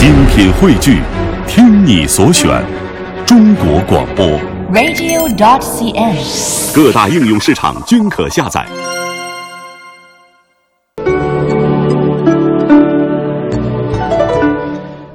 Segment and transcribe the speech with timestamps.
[0.00, 1.02] 精品汇聚，
[1.46, 2.50] 听你所选，
[3.26, 4.24] 中国广播。
[4.72, 6.74] radio.dot.cn，。
[6.74, 8.64] 各大应用市场均可下载。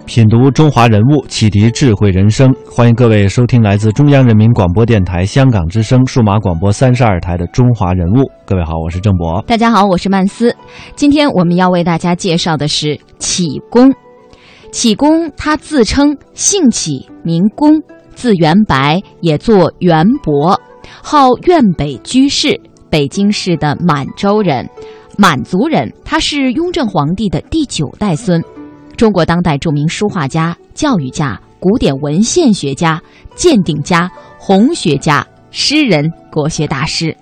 [0.06, 2.54] 品读中华人物，启迪智慧人生。
[2.70, 8.18] 欢迎各位收听来自中央人民广播电台香港之声数码广播三十二台的《中华人物》。
[8.46, 9.44] 各位好，我是郑博。
[9.48, 10.56] 大家好，我是曼斯。
[10.96, 13.92] 今天我们要为大家介绍的是启功。
[14.76, 17.82] 启功他自称姓启，名功，
[18.14, 20.60] 字元白，也作元伯，
[21.02, 24.70] 号苑北居士，北京市的满洲人，
[25.18, 25.90] 满族人。
[26.04, 28.44] 他是雍正皇帝的第九代孙。
[28.98, 33.02] 中国当代著名书画家、教育家、古典文献学家、
[33.34, 37.16] 鉴定家、红学家、诗人、国学大师。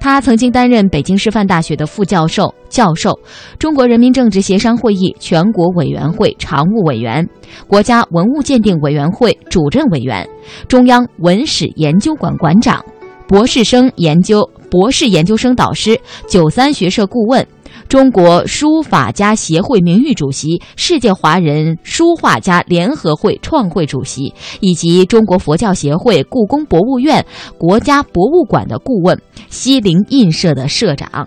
[0.00, 3.18] 他曾经担任北京师范大学的副教授、教授，
[3.58, 7.28] 中国人民政治协商会议全国委员会常务委员，
[7.66, 10.28] 国家文物鉴定委员会主任委员，
[10.68, 12.84] 中央文史研究馆馆长，
[13.26, 17.46] 博士生研究、博士研究生导师，九三学社顾问。
[17.88, 27.24] 中国书法家协会名誉主席、世界华人书画家联合会创会主席，以及中国佛教协会故宫博物院
[27.56, 31.26] 国家博物馆的顾问，西泠印社的社长。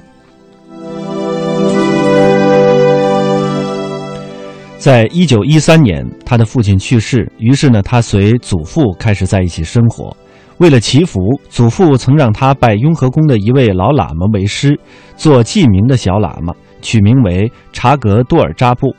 [4.78, 10.16] 在一九一三年，他的父亲去世，于是呢，他随祖父开始在一起生活。
[10.62, 14.80] 为了祈福，祖父曾让他拜雍和宫的一位老喇嘛为师，
[15.18, 18.96] 做记名的小喇嘛，取名为察格多尔扎布。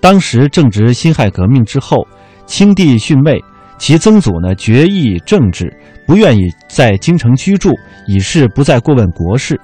[0.00, 2.04] 当时正值辛亥革命之后，
[2.46, 3.40] 清帝逊位，
[3.78, 5.72] 其曾祖呢决意政治，
[6.04, 7.70] 不愿意在京城居住，
[8.08, 9.60] 以示不再过问国事。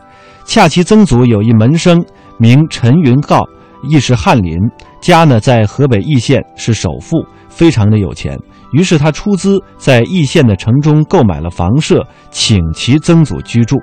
[0.46, 2.00] 恰其曾祖有一门生
[2.38, 3.44] 名陈云诰，
[3.88, 4.56] 亦是翰林，
[5.00, 7.16] 家呢在河北易县，是首富，
[7.48, 8.38] 非常的有钱。
[8.72, 13.76] 于是他出资在易县的城中购买了房舍，请其曾祖居住。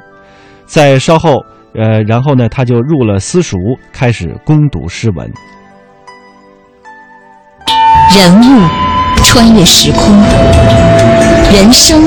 [0.66, 1.44] 在稍后，
[1.76, 3.58] 呃，然后呢，他就入了私塾，
[3.94, 5.30] 开始攻读诗文。
[8.16, 8.67] 人物
[9.23, 10.02] 穿越时空，
[11.54, 12.02] 人生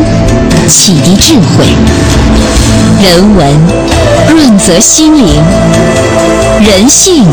[0.66, 1.66] 启迪智慧，
[3.02, 3.54] 人文
[4.28, 5.42] 润泽心灵，
[6.60, 7.24] 人性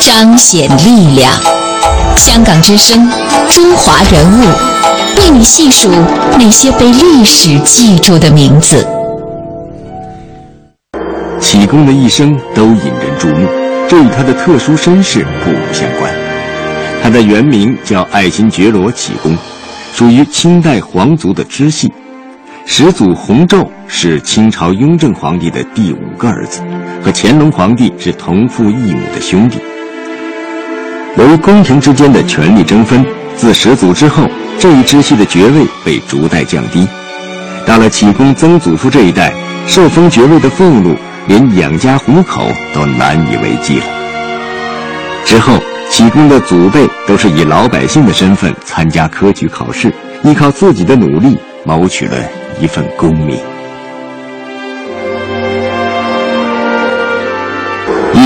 [0.00, 1.53] 彰显力量。
[2.16, 3.08] 香港之声，
[3.50, 4.44] 中华人物，
[5.18, 5.90] 为你细数
[6.38, 8.86] 那些被历史记住的名字。
[11.40, 13.46] 启功的一生都引人注目，
[13.88, 16.12] 这与他的特殊身世不无相关。
[17.02, 19.36] 他的原名叫爱新觉罗启功，
[19.92, 21.92] 属于清代皇族的支系，
[22.64, 26.60] 始祖弘昼是清朝雍正皇帝的第五个儿子，
[27.04, 29.58] 和乾隆皇帝是同父异母的兄弟。
[31.16, 33.04] 由于宫廷之间的权力争分，
[33.36, 36.86] 自始祖之后，这一支系的爵位被逐代降低。
[37.64, 39.32] 到了启功曾祖父这一代，
[39.66, 40.96] 受封爵位的俸禄
[41.28, 43.86] 连养家糊口都难以为继了。
[45.24, 45.56] 之后，
[45.88, 49.94] 启功的祖辈都是以老百姓的身份参加科举考试，
[50.24, 52.16] 依靠自己的努力谋取了
[52.60, 53.38] 一份功名。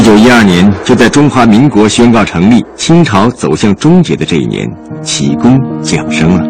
[0.08, 4.66] 九一二年，就在中华民国宣告成立、清朝走向终结的这一年，
[5.02, 6.42] 启功降生了。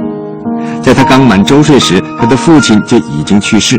[0.80, 3.76] 在他刚满周岁时，他的父亲就已经去世。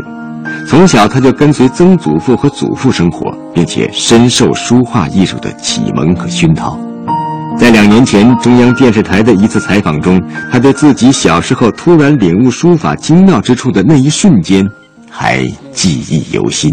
[0.68, 6.78] 从小，他就跟随曾祖父和祖父生活，并且深受书画艺术的启蒙和熏陶。
[7.58, 10.20] 在两年前中央电视台的一次采访中，
[10.52, 14.62] 他对自己小时候突然领悟书法精妙之处的那一瞬间，
[15.08, 15.42] 还
[15.72, 16.70] 记忆犹新。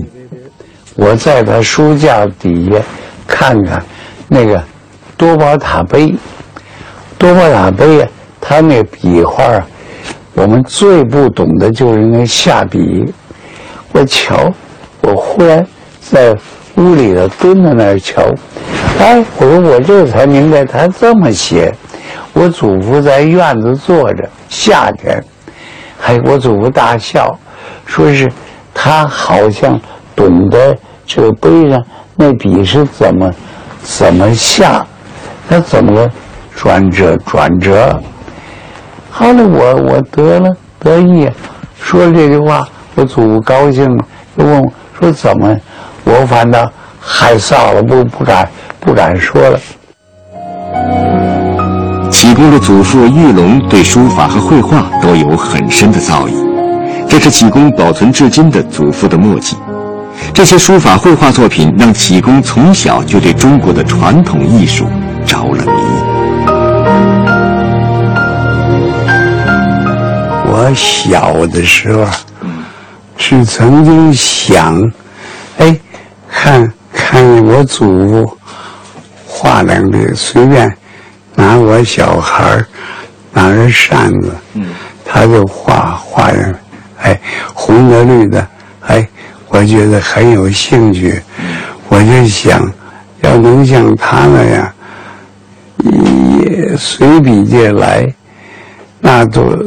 [0.98, 2.80] 我在他书架底下
[3.28, 3.82] 看看
[4.28, 4.62] 那个
[5.16, 6.16] 多宝塔碑，
[7.20, 8.10] 多宝塔碑啊，
[8.42, 9.68] 他那笔画啊，
[10.34, 13.06] 我们最不懂的就是那下笔。
[13.92, 14.52] 我瞧，
[15.02, 15.64] 我忽然
[16.02, 16.36] 在
[16.78, 18.24] 屋里头蹲在那儿瞧，
[19.00, 21.72] 哎，我说我这才明白他这么写。
[22.34, 25.24] 我祖父在院子坐着，夏天，
[26.00, 27.38] 还我祖父大笑，
[27.86, 28.28] 说是
[28.74, 29.80] 他好像
[30.18, 30.76] 懂得。
[31.06, 31.82] 这个碑上
[32.18, 33.32] 那笔是怎么
[33.82, 34.86] 怎么下，
[35.50, 36.06] 他怎么
[36.54, 37.98] 转折转折？
[39.10, 41.30] 后来我我得了得意，
[41.80, 44.04] 说了这句话，我祖父高兴了，
[44.38, 44.70] 就问我
[45.00, 45.56] 说怎么？
[46.04, 48.50] 我反倒害臊了，不不敢
[48.82, 49.58] 不敢说了。
[52.12, 56.34] 启功的祖父玉龙对书法和绘画都有很深的造诣，
[57.08, 59.56] 这是启功保存至今的祖父的墨迹。
[60.38, 64.86] 这些书法、绘画作品让启功从小就对中国的传统艺术
[65.26, 65.72] 着了迷。
[70.46, 72.06] 我小的时候，
[73.18, 74.80] 是曾经想，
[75.58, 75.76] 哎，
[76.30, 78.38] 看看我祖父
[79.26, 80.72] 画两笔，随便
[81.34, 82.64] 拿我小孩
[83.34, 84.32] 拿着扇子，
[85.04, 86.30] 他就画画，
[87.02, 87.20] 哎，
[87.56, 88.48] 红的绿的。
[89.50, 91.22] 我觉得很有兴趣，
[91.90, 92.62] 我就想，
[93.22, 94.72] 要能像他那样，
[95.84, 98.06] 也随笔借来，
[99.00, 99.58] 那多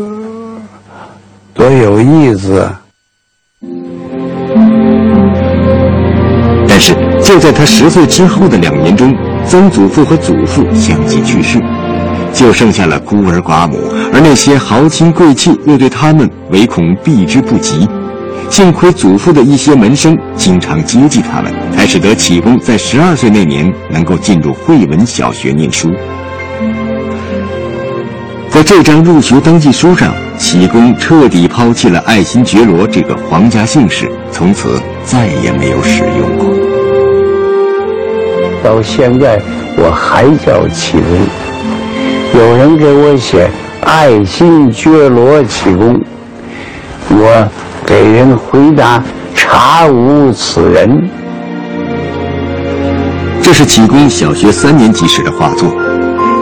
[1.54, 2.70] 多有意思！
[6.68, 9.16] 但是就在他十岁之后的两年中，
[9.46, 11.60] 曾祖父和祖父相继去世，
[12.32, 13.76] 就剩下了孤儿寡母，
[14.12, 17.88] 而那些豪亲贵戚又对他们唯恐避之不及。
[18.48, 25.90] 幸亏祖父的一些门生经常接济他们，才使得启功在十二岁那年能够进入惠文小学念书。
[28.48, 36.46] 在这张入学登记书上，启功彻底抛弃了爱新觉罗这个皇家姓氏，从此再也没有使用过。
[38.62, 39.40] 到现在
[39.76, 41.04] 我还叫启功。
[42.34, 43.48] 有人给我写
[43.82, 45.98] 爱新觉罗启功，
[47.08, 47.48] 我
[47.90, 49.02] 给人回答
[49.34, 51.10] 查无此人。
[53.42, 55.68] 这是启功小学三年级时的画作。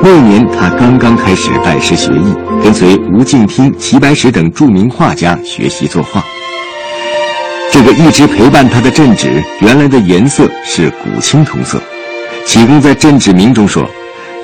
[0.02, 6.22] 那年他刚刚开始拜师学艺，跟随吴敬听、齐白石等著名画家学习作画。
[7.72, 11.80] 这个一直陪伴他的镇纸，原来的颜色是古青铜色。
[12.44, 13.88] 启功在镇纸铭中说：“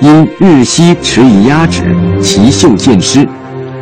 [0.01, 3.29] 因日夕持以压纸，其秀见湿，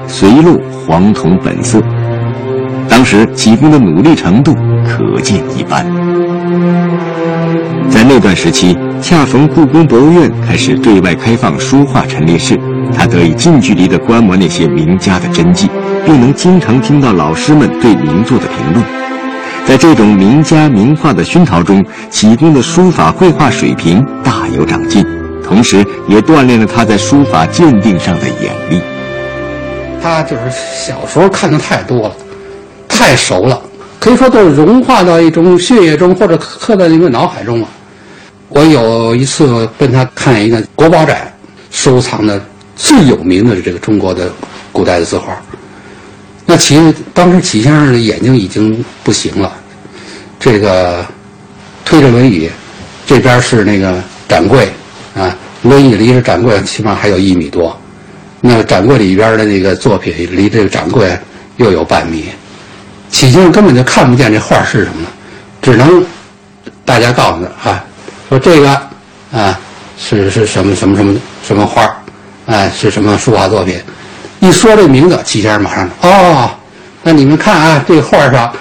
[0.09, 1.81] 随露黄铜本色。”
[2.95, 4.53] 当时启功的努力程度
[4.87, 5.83] 可见一斑。
[7.89, 12.55] 在那段时期，恰逢故宫博物院开始对外开放书画陈列室，
[12.95, 15.67] 他得以近距离地观摩那些名家的真迹，
[16.05, 18.85] 并能经常听到老师们对名作的评论。
[19.65, 25.03] 在这种名家名画的熏陶中，启功的书法绘画水平大有长进，
[25.43, 28.79] 同时也锻炼了他在书法鉴定上的眼力。
[29.99, 32.15] 他就是小时候看的太多了，
[32.93, 33.59] 太熟了，
[33.99, 37.67] 可以说都融化到一种血液中，或者刻在一个脑海中了。
[38.49, 41.33] 我有一次跟他看一个国宝展，
[41.71, 42.39] 收藏的
[42.75, 44.31] 最有名的这个中国的
[44.71, 45.35] 古代的字画。
[46.45, 49.51] 那齐当时齐先生的眼睛已经不行了，
[50.39, 51.03] 这个
[51.83, 52.49] 推着轮椅，
[53.07, 54.69] 这边是那个展柜
[55.15, 57.75] 啊，轮椅离着展柜起码还有一米多，
[58.39, 61.17] 那展柜里边的那个作品离这个展柜
[61.57, 62.25] 又有半米，
[63.13, 65.07] 齐先生根本就看不见这画是什么，
[65.61, 66.03] 只能
[66.83, 67.85] 大家告诉他啊。
[68.27, 68.69] 说这个
[69.31, 69.57] 啊
[69.99, 71.15] 是是什么什么什么
[71.45, 71.95] 什么画
[72.47, 73.79] 哎是什么书法作品？
[74.39, 76.49] 一说这名字，齐先生马上哦，
[77.03, 78.51] 那你们看啊，这画上，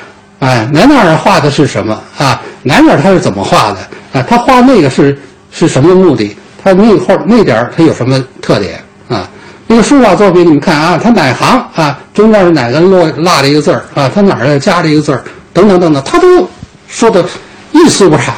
[0.41, 2.41] 哎哪哪画的是什么啊？
[2.63, 3.79] 哪哪他是怎么画的
[4.13, 4.23] 啊？
[4.29, 5.19] 他画那个是
[5.51, 6.37] 是什么目的？
[6.63, 8.79] 他那画那点他有什么特点
[9.09, 9.27] 啊？
[9.73, 11.99] 那个书法作品你们看啊，他哪行啊？
[12.13, 14.07] 中间是哪个落落了一个字儿啊？
[14.07, 15.25] 他哪儿加了一个字儿？
[15.55, 16.47] 等等等等，他都
[16.89, 17.25] 说的
[17.73, 18.35] 一丝不差。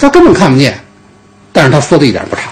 [0.00, 0.76] 他根本看不见，
[1.52, 2.50] 但是他说的一点不差。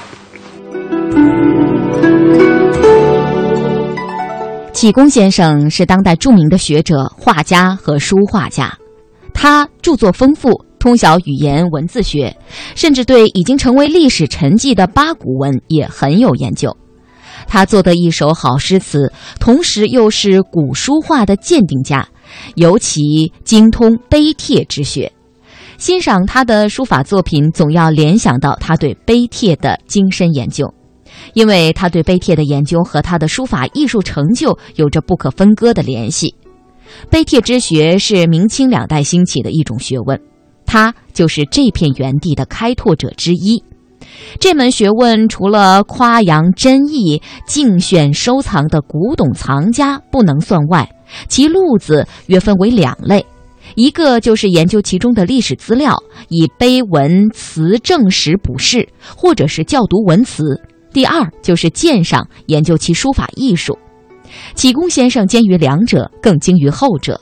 [4.72, 8.72] 启功先生是当代著名的学者、画家和书画家，
[9.34, 12.32] 他著作丰富，通晓语言文字学，
[12.76, 16.76] 甚至对已经成为历史沉寂的八股文也很有研究。
[17.50, 22.08] 他做的一手好诗词，同时又是古书画的鉴定家，
[22.54, 25.10] 尤其精通碑帖之学。
[25.76, 30.72] 欣赏他的书法作品，总要联想到他对碑帖的精深研究，
[31.34, 36.32] 因为他对碑帖的研究和他的书法艺术成就有着不可分割的联系。
[37.10, 40.20] 碑帖之学是明清两代兴起的一种学问，
[40.66, 43.60] 他就是这片园地的开拓者之一。
[44.38, 50.88] 这门学问除了夸扬真意、竞选收藏的古董藏家不能算外，
[51.28, 53.24] 其路子约分为两类。
[53.76, 55.96] 一个就是研究其中的历史资料，
[56.28, 60.44] 以碑文词证实补释，或者是校读文词；
[60.92, 63.78] 第二就是鉴赏，研究其书法艺术。
[64.54, 67.20] 启功先生兼于两者，更精于后者。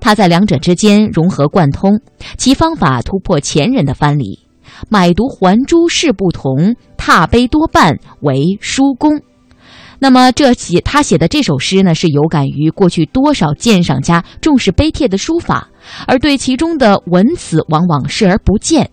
[0.00, 1.98] 他在两者之间融合贯通，
[2.36, 4.47] 其方法突破前人的藩篱。
[4.88, 9.20] 买椟还珠事不同，踏碑多半为书工。
[10.00, 15.68] 那么，这写他写的这首诗呢，是有感于过去多少鉴赏家重视碑帖的书法，
[16.06, 18.90] 而对其中的文词往往视而不见。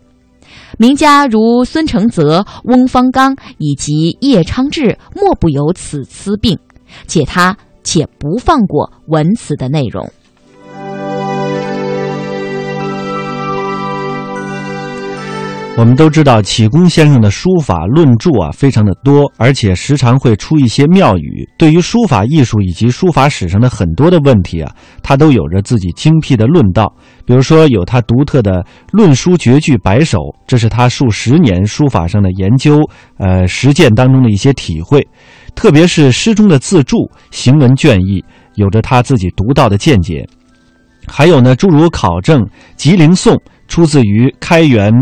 [0.79, 6.57] 名家如孙承泽、翁方刚以及叶昌志，莫不有此疵病，
[7.05, 10.09] 且他且不放过文辞的内容。
[15.77, 21.45] 我们都知道，启功先生的书法论著啊非常的多，而且时常会出一些妙语。
[21.57, 26.89] 对于书法艺术以及书法史上的很多的问题啊，他都有着自己精辟的论道。
[27.25, 28.63] 比如说，有他独特的
[28.93, 32.81] 《论书绝句百首》，这是他数十年书法上的研究、
[33.17, 35.05] 呃实践当中的一些体会。
[35.55, 38.23] 特别是诗中的自注、行文隽逸，
[38.55, 40.25] 有着他自己独到的见解。
[41.05, 44.93] 还有呢，诸如考证、吉林颂，出自于开元。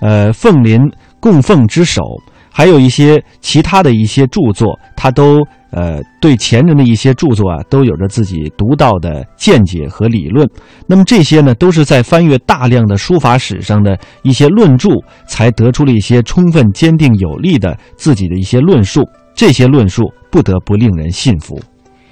[0.00, 0.80] 呃，凤林
[1.20, 2.02] 供奉之首，
[2.50, 5.40] 还有一些其他的一些著作，他都
[5.70, 10.48] 呃对前人的一些著作啊，都有着自己独到的见解和理论。
[10.86, 14.88] 那么这些呢，都是在翻阅大量的书法史上的一些论著，
[15.26, 19.02] 才得出了一些充分、坚定、有力的自己的一些论述。
[19.34, 21.58] 这些论述不得不令人信服。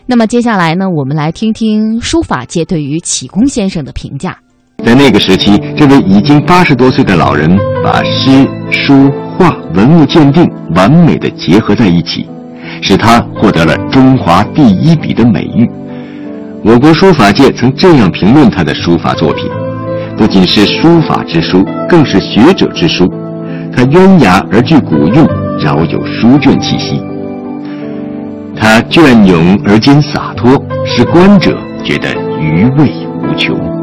[0.07, 4.39] 那么接下来呢，我们来听听书法界对于启功先生的评价。
[4.85, 12.29] 在那个时期，这位已经八十多岁的老人，把诗、书、画文物鉴定完美的结合在一起，
[12.81, 15.69] 使他获得了“中华第一笔”的美誉。
[16.65, 19.51] 我国书法界曾这样评论他的书法作品：
[20.17, 23.07] 不仅是书法之书，更是学者之书。
[23.77, 25.27] 他渊雅而具古韵，
[25.61, 27.03] 饶有书卷气息。
[28.57, 30.57] 他隽永而兼洒脱，
[30.87, 32.09] 使观者觉得
[32.41, 32.91] 余味
[33.23, 33.78] 无穷。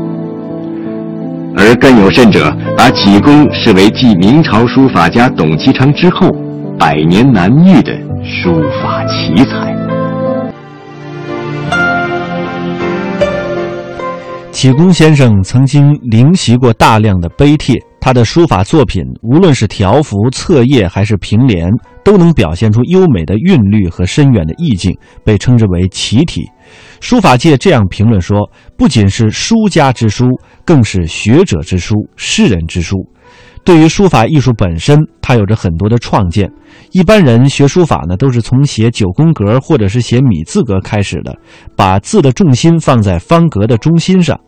[1.57, 6.29] 而更有甚者，把启功视为继明朝书法家董其昌之后，
[6.77, 7.93] 百年难遇的
[8.23, 9.73] 书法奇才。
[14.51, 21.69] 启功先生曾经临习过大量的碑帖，他的书法作品，无论是条幅、册页还是平联，
[22.03, 26.45] 都能表现出优美的韵律和深远的意境，被称之为奇体。
[26.99, 30.25] 书法界这样评论说：“不仅是书家之书，
[30.63, 32.97] 更是学者之书、诗人之书。”
[33.63, 36.47] 对于书法艺术本身，他有着很多的创建。
[36.91, 41.35] 一般人学书法呢，都是从写九宫格或者是写米字格开始的，
[41.75, 44.39] 把字的重心放在方格的中心上。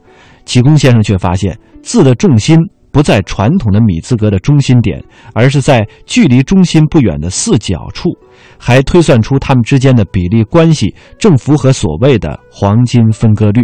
[0.46, 2.58] 启功先生却发现，字的重心。
[2.98, 5.00] 不在传统的米字格的中心点，
[5.36, 8.10] 而是在距离中心不远的四角处，
[8.58, 13.62] 还推算出它们之间的比例关系正符合所谓的黄金分割率。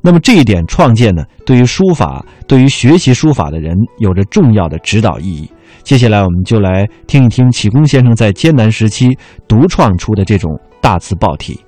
[0.00, 5.48] 那么这一点创建呢，对于书法，对于学习书法的人有着重要的指导意义。
[5.84, 11.60] 接下来，我们就来听一听启功先生在艰难时期独创出的这种大字报体。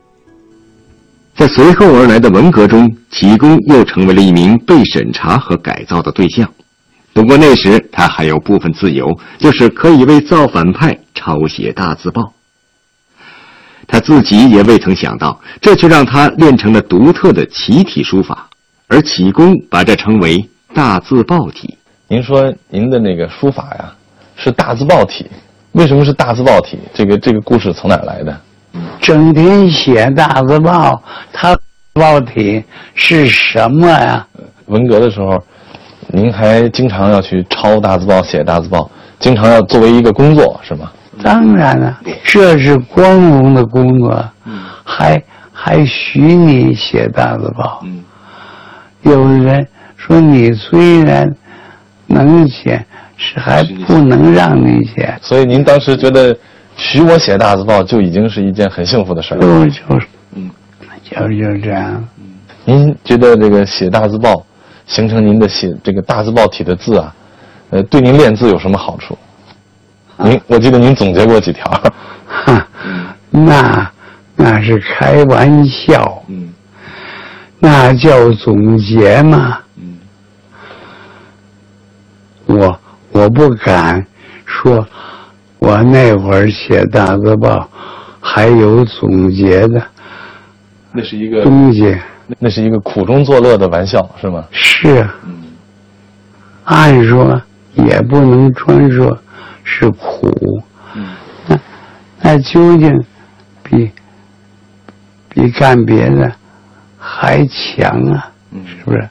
[1.37, 6.53] 在随后而来的文革中，启功又成为了一名被审查和改造的对象。
[7.15, 12.35] 不过那时他还有部分自由，就是可以为造反派抄写大字报。
[13.87, 18.49] 他自己也未曾想到，这却让他练成了独特的奇体书法，
[18.89, 20.45] 而启功把这称为
[20.75, 21.79] 大字报体。
[22.09, 23.93] 您说您的那个书法呀，
[24.35, 25.31] 是大字报体，
[25.73, 26.79] 为什么是大字报体？
[26.93, 28.41] 这个这个故事从哪来的？
[29.01, 31.01] 整天写大字报，
[31.33, 31.57] 他
[31.93, 34.27] 报体是什么呀？
[34.67, 35.41] 文革的时候。
[36.15, 40.93] 您还经常要去抄大字报、写大字报，经常要作为一个工作，是吗？
[41.23, 44.25] 当然了，这是光荣的工作，
[44.85, 45.21] 还
[45.53, 47.85] 还许你写大字报。
[49.03, 49.67] 有人
[49.97, 51.29] 说你虽然
[52.07, 52.85] 能写，
[53.17, 55.13] 是还不能让你写。
[55.21, 56.37] 所以您当时觉得
[56.77, 59.39] 许我写大字报就已经是一件很幸福的事儿。
[59.39, 60.07] 就就是，
[60.37, 60.49] 嗯，
[61.03, 62.05] 就就这样。
[62.65, 64.45] 您觉得这个写大字报？
[64.87, 67.15] 形成您的写这个大字报体的字啊，
[67.71, 69.17] 呃，对您练字有什么好处？
[70.19, 71.65] 您我记得您总结过几条，
[72.27, 72.69] 哈，
[73.31, 73.91] 那
[74.37, 76.53] 那是开玩笑，嗯，
[77.59, 79.99] 那叫总结吗，嗯，
[82.47, 84.07] 我我不敢
[84.45, 84.87] 说，
[85.59, 87.69] 我那会儿写大字报
[88.21, 89.83] 还有总结的，
[90.93, 91.97] 那是一个东西。
[92.39, 94.45] 那是一个苦中作乐的玩笑，是吗？
[94.51, 95.07] 是。
[96.65, 97.41] 按说
[97.75, 99.19] 也不能专说
[99.63, 100.31] 是苦。
[101.47, 101.59] 那
[102.21, 102.91] 那究竟
[103.63, 103.91] 比
[105.29, 106.33] 比干别的
[106.99, 108.33] 还强啊？
[108.53, 109.09] 是不是？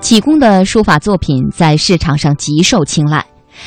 [0.00, 3.24] 启功的书法作品在市场上极受青睐。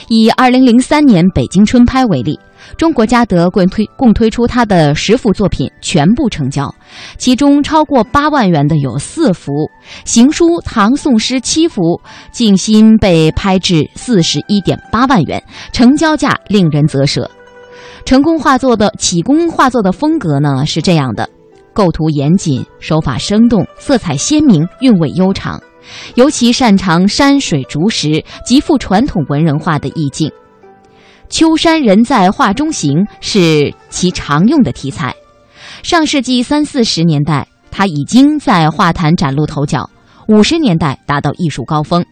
[0.07, 2.39] 以二零零三年北京春拍为例。
[2.77, 6.73] 中国嘉德共推共推出他的十幅作品全部成交，
[7.17, 9.51] 其中超过八万元的有四幅，
[10.05, 11.99] 行书唐宋诗七幅，
[12.31, 17.29] 静心被拍至四十一点八万元，成交价令人啧舌。
[18.05, 21.29] 成功画作的启功画作的风格呢是这样的：
[21.73, 25.61] 构图严谨，手法生动，色彩鲜明，韵味悠长。
[26.15, 30.31] 尤其擅长山水竹石，极富传统文人画的意境。
[31.29, 35.15] 秋山人在画中行是其常用的题材。
[35.83, 39.89] 上世纪三四十年代，他已经在画坛崭露头角；
[40.27, 42.03] 五十年代达到艺术高峰。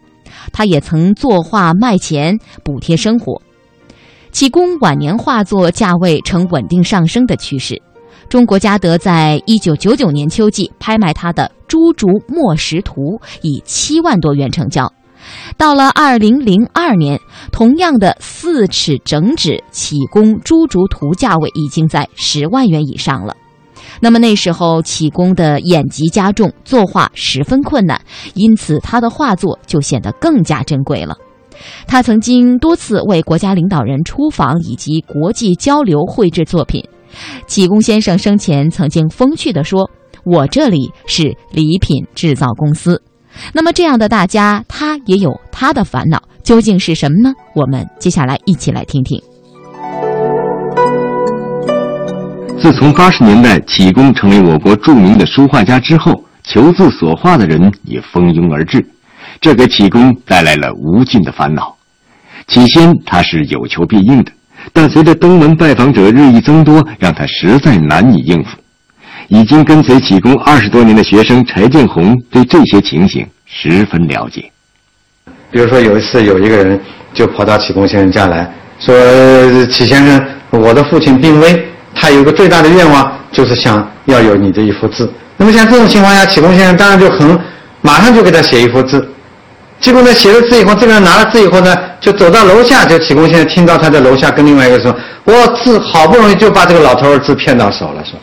[0.53, 3.41] 他也曾作画卖钱补贴生活。
[4.31, 7.81] 启功晚年画作价位呈稳定上升的趋势。
[8.29, 14.91] 中国嘉德在一九九九年秋季拍卖他的《朱竹墨石图》，以七万多元成交。
[15.55, 17.19] 到了二零零二年，
[17.51, 23.35] 同样的四尺整纸启功朱竹图价位已经在十万元以上了。
[23.99, 27.99] 那么那时候启功的眼疾加重，作画十分困难，
[28.35, 31.15] 因此他的画作就显得更加珍贵了。
[31.87, 36.83] 他曾经多次为国家领导人出访以及国际交流绘制作品。
[37.47, 39.89] 启功先生生前曾经风趣地说
[40.23, 43.01] ：“我这里是礼品制造公司。”
[43.53, 47.33] 那么这样的大家，他也有他的烦恼，究竟是什么呢？
[47.53, 49.21] 我们接下来一起来听听。
[52.59, 58.85] 自从八十年代启功成为我国著名的书画家之后，求字所画的人也蜂拥而至，
[59.39, 61.75] 这给启功带来了无尽的烦恼。
[62.47, 64.31] 起先他是有求必应的，
[64.73, 68.57] 但随着登门拜访者日益增多，让他实在难以应付。
[69.29, 74.49] 已经跟随启功二十多年的学生柴建红对这些情形十分了解。
[75.51, 76.79] 比如说有一次，有一个人
[77.13, 78.95] 就跑到启功先生家来说
[79.67, 81.65] ：“启先生，我的父亲病危，
[81.95, 85.11] 他有个最大的愿望，就是想要有你的一幅字。
[85.35, 87.37] 那么像这种情况下，启功先生当然就很
[87.81, 89.09] 马上就给他写一幅字。
[89.79, 98.19] 结果呢，写了字以后，这个人拿了字以后呢，就走到楼下，就启功先生听到他在楼下跟另外一个说：‘我字好不容易就把这个老头儿字骗到手了。’说。”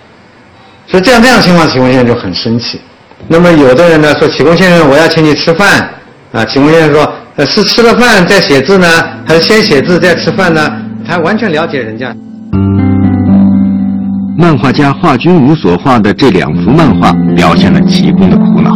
[0.95, 2.81] 所以这样这样情况，启功先生就很生气。
[3.27, 5.91] 那么有的人呢说：“启功先生，我要请你吃饭。”
[6.31, 8.87] 啊，启功先生说：“呃，是吃了饭再写字呢，
[9.27, 10.71] 还是先写字再吃饭呢？”
[11.05, 12.15] 他完全了解人家。
[14.39, 18.71] 漫画家华君武所画的这两幅漫画，表现了启功的苦恼。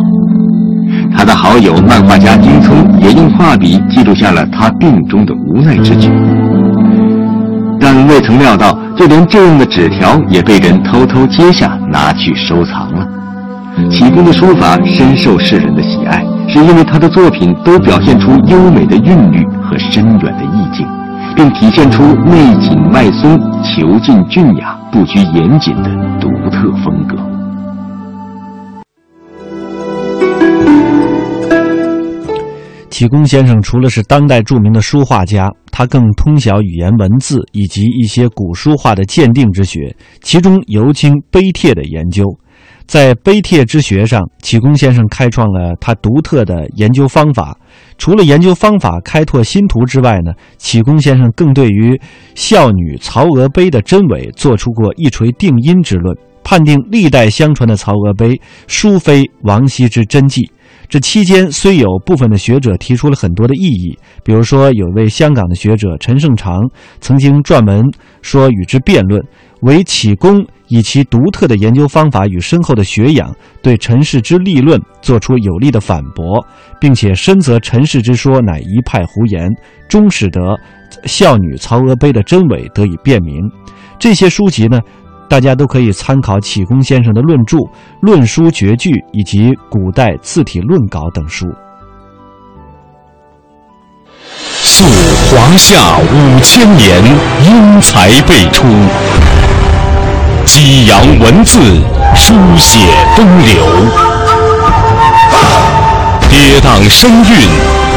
[1.16, 6.10] 他的好友漫画家丁聪也用画笔记录下了他病中的无奈之举。
[7.80, 13.06] 但未曾料到，就连这样的纸条也被人偷偷揭下，拿去收藏了。
[13.88, 20.84] 启功的书法深受世人的喜爱，是因为他的作品都表现出优美的韵律和深远的意境，
[21.36, 27.16] 并体现出内紧外松、遒劲俊雅、不拘严谨的独特风格。
[32.98, 42.24] 启功先生除了是当代著名的书画家，他更通晓语言文字以及一些古书画的鉴定之学，其中尤精碑帖的研究。
[42.86, 47.56] 在碑帖之学上，启功先生开创了他独特的研究方法。
[47.98, 51.96] 除了研究方法开拓新图之外呢，启功先生更对于
[52.34, 60.50] 孝女曹娥碑的真伪做出过一锤定音之论，判定历代相传的曹娥碑殊非王羲之真迹。
[60.88, 66.58] 这期间虽有部分的学者提出了很多的异议，比如说有位香港的学者陈胜长
[66.98, 67.84] 曾经撰文
[68.22, 69.22] 说与之辩论，
[69.60, 76.42] 唯启功以其独特的研究方法与深厚的学养，对陈氏之立论做出有力的反驳，
[76.80, 79.46] 并且深责陈氏之说乃一派胡言，
[79.90, 80.58] 终使得
[81.04, 83.42] 孝女曹娥碑的真伪得以辨明。
[83.98, 84.80] 这些书籍呢？
[85.28, 87.56] 大家都可以参考启功先生的论著
[88.00, 91.46] 《论书绝句》以及《古代字体论稿》等书。
[94.62, 94.84] 溯
[95.30, 97.04] 华夏五千年，
[97.44, 98.64] 英才辈出；
[100.46, 101.58] 激扬文字，
[102.14, 102.78] 书写
[103.14, 103.62] 风流；
[106.30, 107.24] 跌宕声韵，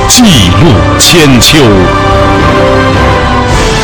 [0.10, 1.60] 记录千秋；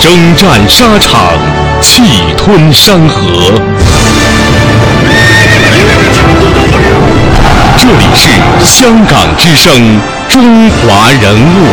[0.02, 1.57] 征战沙场。
[1.82, 2.04] 气
[2.36, 3.22] 吞山河。
[7.78, 8.30] 这里是
[8.66, 9.74] 香港之声
[10.30, 11.66] 《中华人物》。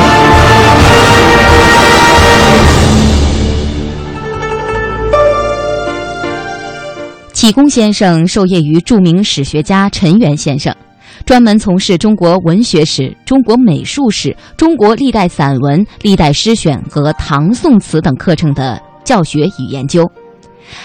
[7.32, 10.74] 启功先生受业于著名史学家陈垣先生，
[11.26, 18.80] 专门从事中国文学史、中国美术史、中国历代散文、历代诗选和唐宋词等课程的。
[19.04, 20.10] 教学与研究，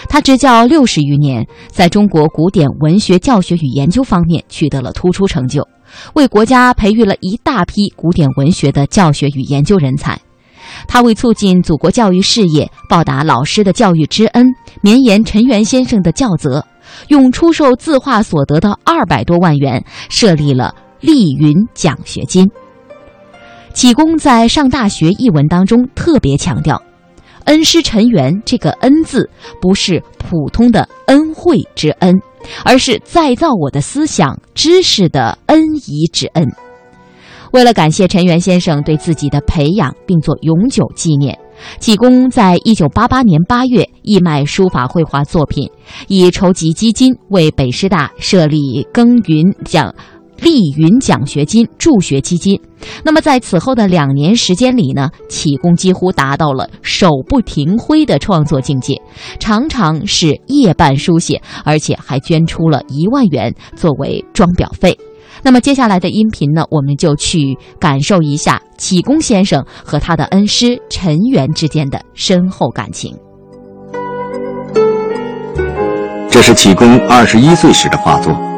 [0.08, 5.68] 他执教六十余年，在中国古典文学教学与研究方面取得了突出成就，
[6.14, 10.20] 为国家培育了一大批古典文学的教学与研究人才。
[10.88, 14.46] 他为促进祖国教育事业，报答老师的教育之恩，
[14.82, 16.64] 绵延陈元先生的教泽，
[17.08, 22.48] 用出售字画所得的二百多万元，设立了丽云奖学金。
[23.74, 26.80] 启功在上大学一文当中特别强调，
[27.50, 29.28] 恩师陈元这个“恩”字
[29.60, 32.14] 不是普通的恩惠之恩，
[32.64, 36.46] 而是再造我的思想知识的恩谊之恩。
[37.52, 41.36] 为了感谢陈元先生对自己的培养，并做永久纪念，
[41.80, 45.68] 启功在一九八八年八月义卖书法绘画作品，
[46.08, 49.92] 以筹集基金为北师大设立耕耘奖。
[50.42, 52.60] 丽云奖学金助学基金，
[53.04, 58.96] 那么在此后的两年时间里呢，启功几乎达到了手不停挥的创作境界，
[59.40, 64.98] 常常是夜半书写，而且还捐出了一万元作为装裱费。
[65.42, 73.16] 那么接下来的音频呢，我们就去感受一下启功先生和他的恩师陈元之间的深厚感情。
[76.30, 78.49] 这是启功二十一岁时的画作。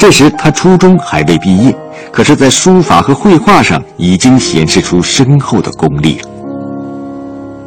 [0.00, 1.76] 这时他初中还未毕业，
[2.10, 6.28] 可是，在书法和绘画上已经显示出深厚的功力了。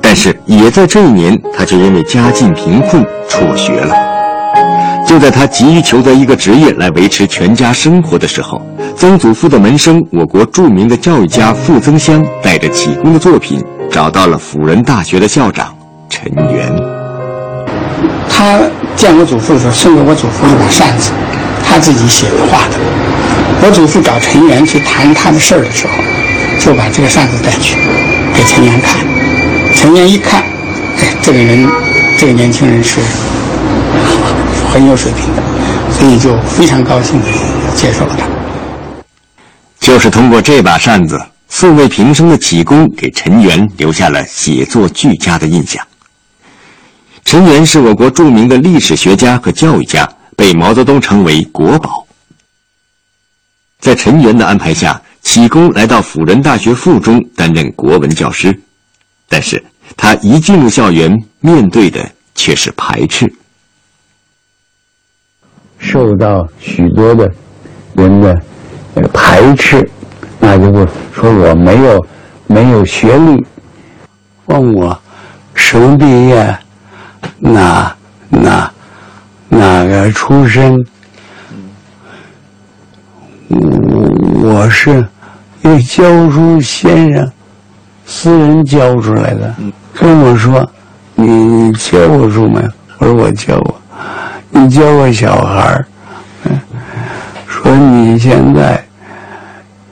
[0.02, 3.94] 但是，也在这一年，他却因为家境贫困辍学了。
[5.06, 8.60] 就在他急于求得一个职业来维持全家生活的时候，
[8.98, 15.72] 曾祖父的门生，我国著名的教育家傅增湘，带着启功的作品，找到了辅仁大学的校长
[16.10, 16.74] 陈元。
[18.28, 18.60] 他
[18.96, 21.12] 见我祖父的时候，送给我祖父一把扇子。
[21.74, 22.76] 他自己写的画的。
[23.64, 25.94] 我祖父找陈元去谈他的事儿的时候，
[26.60, 27.76] 就把这个扇子带去
[28.32, 29.00] 给陈元看。
[29.74, 30.44] 陈元一看，
[31.00, 31.68] 哎，这个人，
[32.16, 33.00] 这个年轻人是
[34.72, 35.42] 很有水平的，
[35.92, 37.28] 所以就非常高兴的
[37.76, 38.28] 接受了他。
[39.80, 45.84] 就是通过这把扇子，素未平生的启功给陈元留下了写作俱佳的印象。
[47.26, 50.08] 陈元是我国著名的历史学家和教育家。
[50.36, 52.06] 被毛泽东称为国宝。
[53.80, 58.58] 在陈元的安排下，启功来到辅仁大学附中担任国文教师，
[59.28, 59.62] 但是
[59.98, 63.32] 他一进入校园，面对的却是排斥，
[65.80, 67.30] 受到许多的
[67.96, 68.34] 人的
[69.14, 69.86] 排斥，
[70.40, 72.06] 那就不说我没有
[72.48, 73.46] 没有学历，
[74.46, 74.98] 问我
[75.56, 76.58] 什么毕业，
[77.38, 77.94] 那
[78.30, 78.73] 那。
[79.58, 80.76] 哪个出身？
[83.50, 83.60] 我
[84.44, 85.08] 我是
[85.62, 87.32] 一教书先生，
[88.06, 89.54] 私人教出来的。
[89.94, 90.68] 跟我说
[91.16, 93.80] ：“你你教过书没有？”我说：“我教过。”
[94.50, 95.86] 你教过小孩儿？
[97.48, 98.84] 说你现在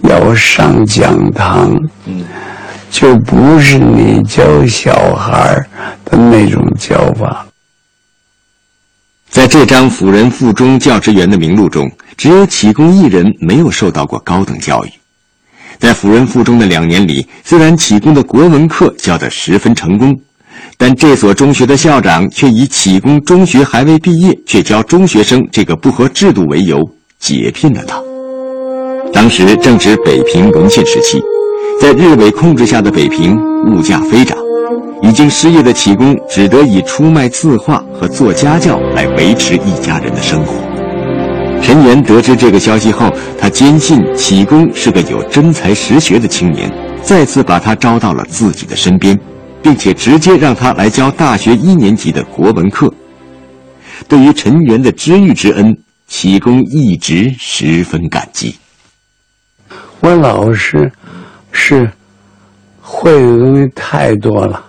[0.01, 1.71] 要上讲堂，
[2.89, 5.55] 就不是你教小孩
[6.05, 7.45] 的那种教法。
[9.31, 14.89] 在这张辅仁附中教职员的名录中，只有启功一人没有受到过高等教育。
[15.79, 20.13] 在辅仁附中的两年里，虽然启功的国文课教得十分成功，
[20.77, 26.77] 但这所中学的校长却以启功中学还未毕业却教中学生这个不合制度为由，
[27.17, 28.03] 解聘了他。
[29.13, 31.21] 当时正值北平沦陷时期，
[31.79, 34.37] 在日伪控制下的北平，物价飞涨。
[35.01, 40.53] 已经失业的启功只得以出卖字画和做家教来维持一家人的生活。
[41.61, 46.71] 陈元得知这个消息后，他坚信启功是个有真才实学的青年，
[47.03, 49.17] 再次把他招到了自己的身边，
[49.61, 52.91] 并且直接让他来教大学一年级的国文课。
[54.07, 58.55] 对于陈元的知遇之恩，启功一直十分感激。
[59.99, 60.91] 我老师
[61.51, 61.89] 是
[62.93, 64.65] 会的东西太多了。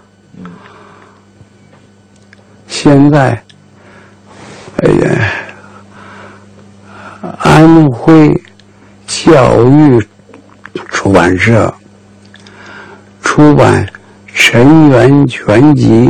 [2.68, 3.42] 现在，
[4.76, 5.28] 哎呀，
[7.40, 8.32] 安徽
[9.06, 10.08] 教育
[10.88, 11.72] 出版社
[13.20, 13.85] 出版
[14.32, 16.08] 《陈元全集》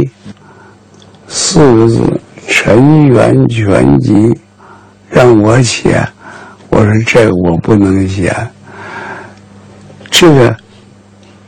[1.26, 1.98] 四个字，
[2.46, 4.12] 《陈元全集》
[5.08, 6.06] 让我写，
[6.68, 8.34] 我说这个我不能写，
[10.10, 10.56] 这个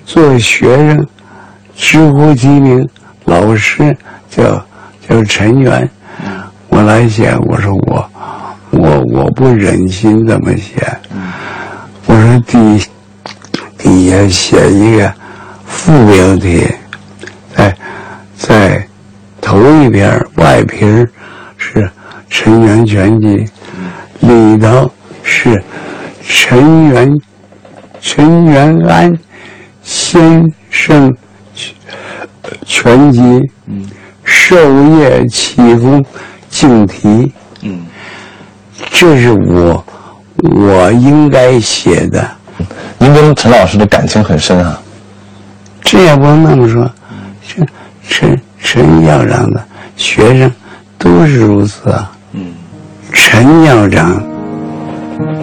[0.04, 1.06] 作为学生
[1.76, 2.88] 直呼其名，
[3.24, 3.96] 老师
[4.28, 4.64] 叫。
[5.06, 5.86] 叫陈元，
[6.70, 8.10] 我来写，我说我，
[8.70, 10.82] 我我不忍心这么写，
[12.06, 12.88] 我说底
[13.76, 15.12] 底下写一个
[15.66, 16.66] 副标题，
[17.54, 17.76] 在
[18.34, 18.88] 在
[19.42, 20.86] 头一篇外皮
[21.58, 21.80] 是
[22.30, 23.26] 《陈元全集》，
[24.20, 24.90] 里头
[25.22, 25.62] 是
[26.22, 27.14] 陈元
[28.00, 29.12] 陈元安
[29.84, 31.14] 先生
[32.64, 33.20] 拳击、
[34.24, 34.56] 授
[34.96, 36.02] 业、启功、
[36.48, 37.84] 敬题，嗯，
[38.90, 39.84] 这是我
[40.42, 42.26] 我应该写的。
[42.98, 44.80] 您跟陈老师的感情很深啊。
[45.82, 46.90] 这也不能那么说，
[47.46, 47.62] 这
[48.08, 49.62] 陈陈校长的
[49.96, 50.50] 学生
[50.96, 52.10] 都是如此啊。
[52.32, 52.54] 嗯，
[53.12, 54.22] 陈校长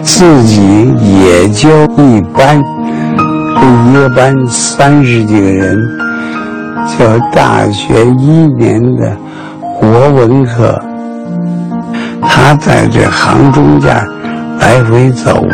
[0.02, 0.60] 自己
[1.20, 2.81] 也教一班，这
[3.64, 5.78] 一个班三十几个人，
[6.98, 9.16] 教大学一年的
[9.78, 10.76] 国文课。
[12.20, 13.94] 他在这行中间
[14.58, 15.46] 来回走，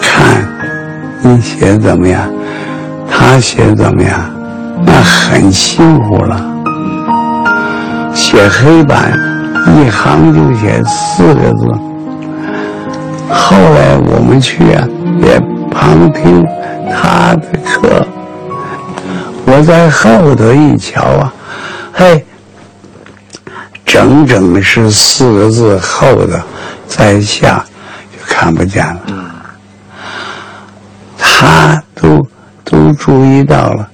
[0.00, 0.46] 看
[1.22, 2.20] 你写怎么样，
[3.10, 4.18] 他写怎么样，
[4.86, 6.40] 那很辛苦了。
[8.14, 9.12] 写黑板，
[9.66, 11.66] 一行就写四个字。
[13.28, 14.86] 后来我们去啊，
[15.20, 15.38] 也
[15.70, 16.46] 旁听
[16.90, 18.06] 他的课。
[19.46, 21.32] 我在后头一瞧啊，
[21.92, 22.24] 嘿，
[23.84, 26.42] 整整是四个字厚的，
[26.86, 27.64] 在下
[28.10, 29.00] 就看不见了。
[31.18, 32.26] 他都
[32.64, 33.88] 都注意到了，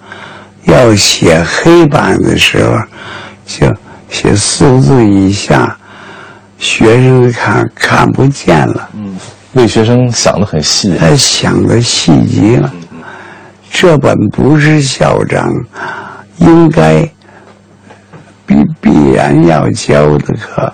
[0.65, 2.77] 要写黑板的时候，
[3.45, 3.67] 就
[4.09, 5.77] 写四个字以下，
[6.59, 8.89] 学生看看不见了。
[8.95, 9.17] 嗯，
[9.53, 10.95] 为学生想得很细。
[10.97, 12.73] 他想的细极了。
[13.71, 15.49] 这本不是校长
[16.39, 17.09] 应该
[18.45, 20.73] 必必然要教的课，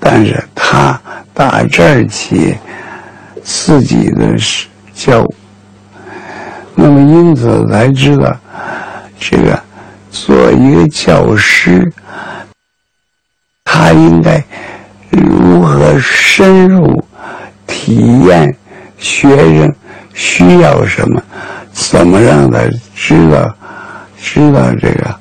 [0.00, 0.98] 但是他
[1.34, 2.56] 打这儿起
[3.42, 4.34] 自己的
[4.94, 5.22] 教，
[6.74, 8.34] 那么因此才知道
[9.18, 9.62] 这个
[10.10, 11.92] 做一个教师，
[13.62, 14.42] 他应该
[15.10, 17.04] 如何深入
[17.84, 18.48] 体验
[18.96, 19.74] 学生
[20.14, 21.20] 需要什么。
[21.72, 22.60] 怎么让他
[22.94, 23.52] 知道
[24.20, 25.14] 知道这个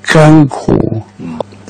[0.00, 1.02] 甘苦？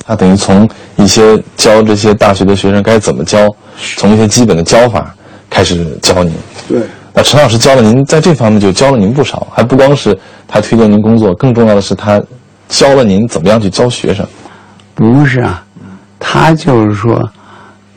[0.05, 3.49] 他等于从一些教这些大学的学生该怎么教，
[3.97, 5.13] 从一些基本的教法
[5.49, 6.33] 开始教您。
[6.69, 6.81] 对。
[7.13, 12.21] 那陈老师教了您，在这方面就教了您不少，还不光是他推荐您工作，更重要的是他
[12.69, 14.25] 教了您怎么样去教学生。
[14.95, 15.63] 不是啊，
[16.19, 17.19] 他就是说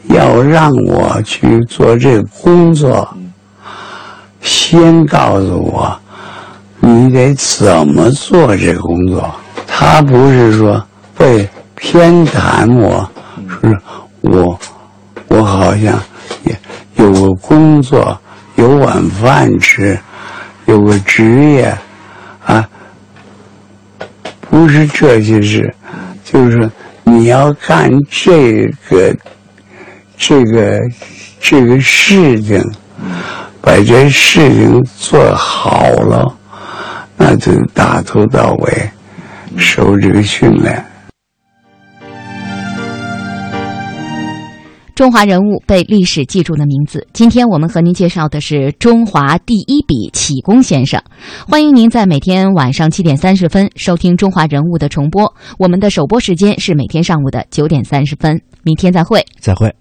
[0.08, 3.16] 要让我去做这个工作，
[4.40, 5.98] 先告诉我。
[6.80, 9.34] 你得怎么做这个工作？
[9.66, 10.80] 他不是说
[11.16, 13.10] 会偏袒我，
[13.48, 13.80] 说是
[14.20, 14.58] 我，
[15.28, 16.00] 我好像
[16.44, 16.56] 也
[16.96, 18.16] 有个工作，
[18.54, 19.98] 有碗饭吃，
[20.66, 21.76] 有个职业，
[22.44, 22.68] 啊，
[24.48, 25.74] 不是这些事，
[26.24, 26.70] 就是
[27.02, 29.12] 你要干这个，
[30.16, 30.80] 这个，
[31.40, 32.62] 这个事情，
[33.60, 36.36] 把这事情做好了。
[37.18, 38.90] 那就打头到尾
[39.56, 40.84] 受这个训练。
[44.94, 51.02] 中华人物被历史记住的名字，今天我们和您介绍的是中华第一笔启功先生。
[51.46, 58.40] 欢迎您在每天晚上七点三十分收听《中华人物》的重播，我们的首播时间是每天上午的九点三十分。
[58.62, 59.74] 明天再会，再会。